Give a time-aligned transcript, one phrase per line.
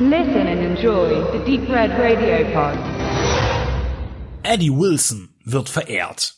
[0.00, 2.76] Listen and enjoy the Deep Red Radio Pod.
[4.42, 6.34] Eddie Wilson wird verehrt.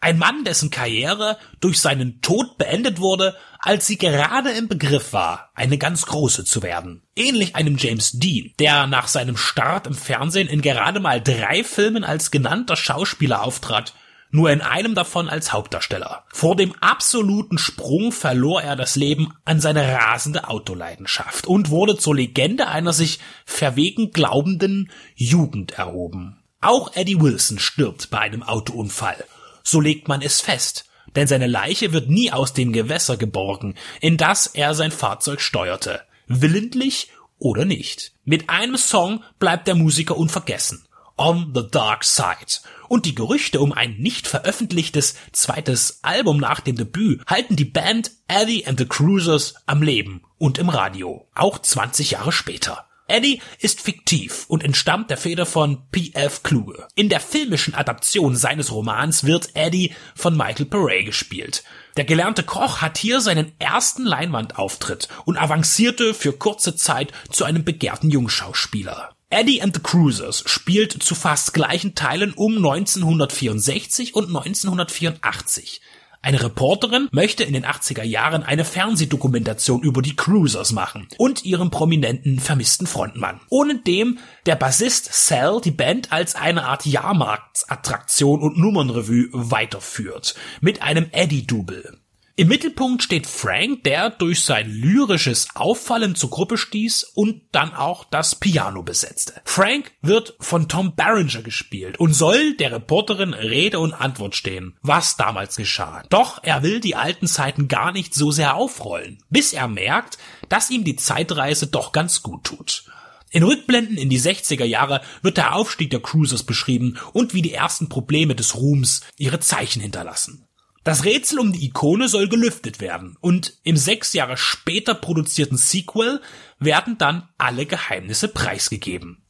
[0.00, 5.52] Ein Mann, dessen Karriere durch seinen Tod beendet wurde, als sie gerade im Begriff war,
[5.54, 7.04] eine ganz große zu werden.
[7.14, 12.02] Ähnlich einem James Dean, der nach seinem Start im Fernsehen in gerade mal drei Filmen
[12.02, 13.94] als genannter Schauspieler auftrat,
[14.36, 16.24] nur in einem davon als Hauptdarsteller.
[16.32, 22.14] Vor dem absoluten Sprung verlor er das Leben an seine rasende Autoleidenschaft und wurde zur
[22.14, 26.42] Legende einer sich verwegen glaubenden Jugend erhoben.
[26.60, 29.24] Auch Eddie Wilson stirbt bei einem Autounfall.
[29.62, 30.84] So legt man es fest,
[31.16, 36.02] denn seine Leiche wird nie aus dem Gewässer geborgen, in das er sein Fahrzeug steuerte,
[36.26, 38.12] willentlich oder nicht.
[38.24, 40.85] Mit einem Song bleibt der Musiker unvergessen.
[41.16, 42.60] On the Dark Side.
[42.88, 48.10] Und die Gerüchte um ein nicht veröffentlichtes zweites Album nach dem Debüt halten die Band
[48.28, 51.26] Eddie and the Cruisers am Leben und im Radio.
[51.34, 52.86] Auch 20 Jahre später.
[53.08, 56.42] Eddie ist fiktiv und entstammt der Feder von P.F.
[56.42, 56.88] Kluge.
[56.96, 61.62] In der filmischen Adaption seines Romans wird Eddie von Michael Paré gespielt.
[61.96, 67.64] Der gelernte Koch hat hier seinen ersten Leinwandauftritt und avancierte für kurze Zeit zu einem
[67.64, 69.15] begehrten Jungschauspieler.
[69.28, 75.80] Eddie and the Cruisers spielt zu fast gleichen Teilen um 1964 und 1984.
[76.22, 81.70] Eine Reporterin möchte in den 80er Jahren eine Fernsehdokumentation über die Cruisers machen und ihren
[81.70, 83.40] prominenten vermissten Frontmann.
[83.48, 90.36] Ohne dem der Bassist Sal die Band als eine Art Jahrmarktsattraktion und Nummernrevue weiterführt.
[90.60, 91.98] Mit einem Eddie-Double.
[92.38, 98.04] Im Mittelpunkt steht Frank, der durch sein lyrisches Auffallen zur Gruppe stieß und dann auch
[98.04, 99.40] das Piano besetzte.
[99.46, 105.16] Frank wird von Tom Barringer gespielt und soll der Reporterin Rede und Antwort stehen, was
[105.16, 106.02] damals geschah.
[106.10, 110.18] Doch er will die alten Zeiten gar nicht so sehr aufrollen, bis er merkt,
[110.50, 112.84] dass ihm die Zeitreise doch ganz gut tut.
[113.30, 117.54] In Rückblenden in die 60er Jahre wird der Aufstieg der Cruisers beschrieben und wie die
[117.54, 120.46] ersten Probleme des Ruhms ihre Zeichen hinterlassen.
[120.86, 126.20] Das Rätsel um die Ikone soll gelüftet werden und im sechs Jahre später produzierten Sequel
[126.60, 129.20] werden dann alle Geheimnisse preisgegeben.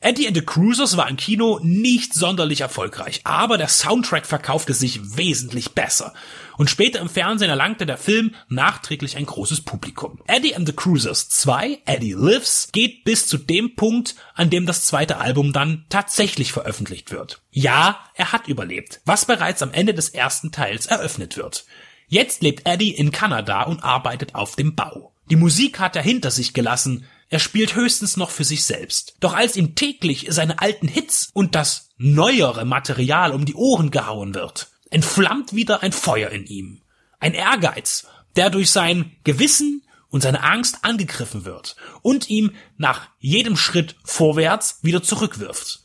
[0.00, 5.16] Eddie and the Cruisers war im Kino nicht sonderlich erfolgreich, aber der Soundtrack verkaufte sich
[5.16, 6.14] wesentlich besser.
[6.56, 10.20] Und später im Fernsehen erlangte der Film nachträglich ein großes Publikum.
[10.28, 14.84] Eddie and the Cruisers 2, Eddie Lives, geht bis zu dem Punkt, an dem das
[14.84, 17.42] zweite Album dann tatsächlich veröffentlicht wird.
[17.50, 21.66] Ja, er hat überlebt, was bereits am Ende des ersten Teils eröffnet wird.
[22.06, 25.12] Jetzt lebt Eddie in Kanada und arbeitet auf dem Bau.
[25.28, 29.14] Die Musik hat er hinter sich gelassen, er spielt höchstens noch für sich selbst.
[29.20, 34.34] Doch als ihm täglich seine alten Hits und das neuere Material um die Ohren gehauen
[34.34, 36.82] wird, entflammt wieder ein Feuer in ihm.
[37.20, 38.06] Ein Ehrgeiz,
[38.36, 44.78] der durch sein Gewissen und seine Angst angegriffen wird und ihm nach jedem Schritt vorwärts
[44.82, 45.80] wieder zurückwirft.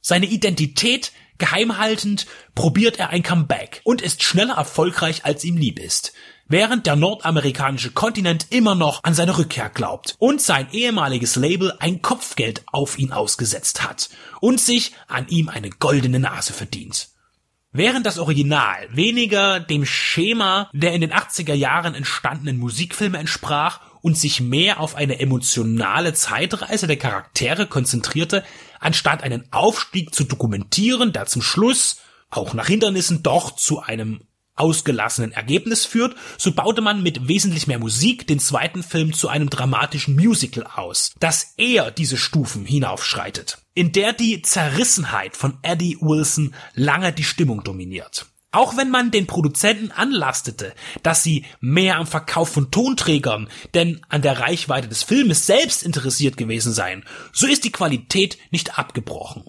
[0.00, 5.78] Seine Identität geheim haltend probiert er ein Comeback und ist schneller erfolgreich als ihm lieb
[5.78, 6.14] ist
[6.48, 12.02] während der nordamerikanische Kontinent immer noch an seine Rückkehr glaubt und sein ehemaliges Label ein
[12.02, 14.08] Kopfgeld auf ihn ausgesetzt hat
[14.40, 17.08] und sich an ihm eine goldene Nase verdient.
[17.70, 24.16] Während das Original weniger dem Schema der in den 80er Jahren entstandenen Musikfilme entsprach und
[24.16, 28.42] sich mehr auf eine emotionale Zeitreise der Charaktere konzentrierte,
[28.80, 34.22] anstatt einen Aufstieg zu dokumentieren, der zum Schluss auch nach Hindernissen doch zu einem
[34.58, 39.50] ausgelassenen Ergebnis führt, so baute man mit wesentlich mehr Musik den zweiten Film zu einem
[39.50, 46.54] dramatischen Musical aus, das eher diese Stufen hinaufschreitet, in der die Zerrissenheit von Eddie Wilson
[46.74, 48.26] lange die Stimmung dominiert.
[48.50, 54.22] Auch wenn man den Produzenten anlastete, dass sie mehr am Verkauf von Tonträgern, denn an
[54.22, 59.44] der Reichweite des Filmes selbst interessiert gewesen seien, so ist die Qualität nicht abgebrochen.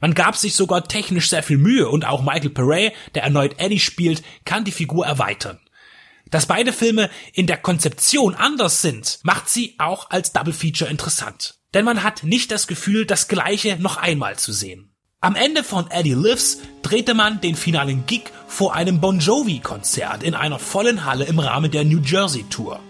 [0.00, 3.80] Man gab sich sogar technisch sehr viel Mühe und auch Michael Pare, der erneut Eddie
[3.80, 5.60] spielt, kann die Figur erweitern.
[6.30, 11.58] Dass beide Filme in der Konzeption anders sind, macht sie auch als Double Feature interessant.
[11.74, 14.90] Denn man hat nicht das Gefühl, das Gleiche noch einmal zu sehen.
[15.20, 20.22] Am Ende von Eddie Lives drehte man den finalen Gig vor einem Bon Jovi Konzert
[20.22, 22.80] in einer vollen Halle im Rahmen der New Jersey Tour.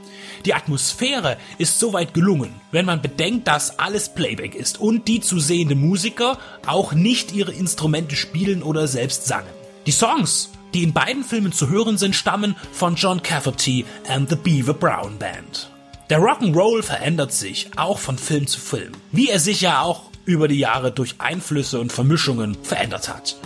[0.45, 5.39] Die Atmosphäre ist soweit gelungen, wenn man bedenkt, dass alles Playback ist und die zu
[5.39, 9.51] sehende Musiker auch nicht ihre Instrumente spielen oder selbst sangen.
[9.87, 14.37] Die Songs, die in beiden Filmen zu hören sind, stammen von John Cafferty and the
[14.37, 15.71] Beaver Brown Band.
[16.09, 20.49] Der Rock'n'Roll verändert sich auch von Film zu Film, wie er sich ja auch über
[20.49, 23.37] die Jahre durch Einflüsse und Vermischungen verändert hat.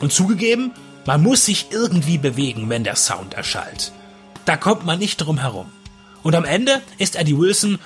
[0.00, 0.72] Und zugegeben,
[1.06, 3.92] man muss sich irgendwie bewegen, wenn der Sound erschallt.
[4.44, 5.66] Da kommt man nicht drum herum.
[6.22, 7.78] Und am Ende ist Eddie Wilson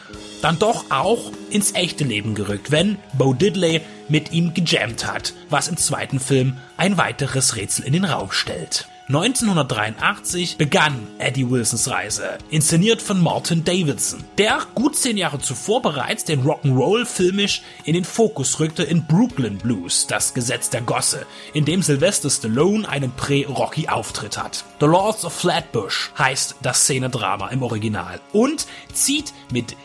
[0.43, 5.69] dann doch auch ins echte Leben gerückt, wenn Bo Diddley mit ihm gejammt hat, was
[5.69, 8.87] im zweiten Film ein weiteres Rätsel in den Raum stellt.
[9.09, 16.25] 1983 begann Eddie Wilsons Reise, inszeniert von Martin Davidson, der gut zehn Jahre zuvor bereits
[16.25, 21.25] den Rock'n'Roll filmisch in den Fokus rückte in Brooklyn Blues, das Gesetz der Gosse,
[21.55, 24.65] in dem Sylvester Stallone einen Prä-Rocky-Auftritt hat.
[24.81, 29.77] The Lords of Flatbush heißt das Szenedrama im Original und zieht mit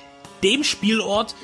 [0.42, 1.36] dem Spielort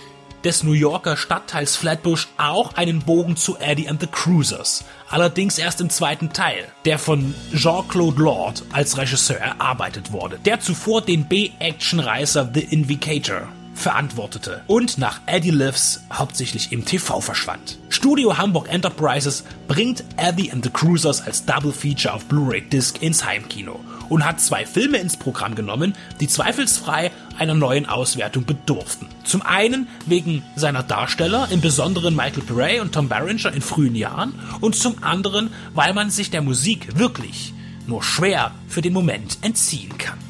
[0.43, 5.81] des New Yorker Stadtteils Flatbush auch einen Bogen zu Eddie and the Cruisers, allerdings erst
[5.81, 12.51] im zweiten Teil, der von Jean-Claude Lord als Regisseur erarbeitet wurde, der zuvor den B-Action-Reißer
[12.53, 17.77] The Invicator verantwortete und nach Eddie Lives hauptsächlich im TV verschwand.
[17.89, 23.23] Studio Hamburg Enterprises bringt Eddie and the Cruisers als Double Feature auf Blu-ray Disc ins
[23.23, 23.79] Heimkino
[24.09, 29.07] und hat zwei Filme ins Programm genommen, die zweifelsfrei einer neuen Auswertung bedurften.
[29.23, 34.33] Zum einen wegen seiner Darsteller, im Besonderen Michael Pere und Tom Barringer in frühen Jahren
[34.59, 37.53] und zum anderen, weil man sich der Musik wirklich
[37.85, 40.26] nur schwer für den Moment entziehen kann.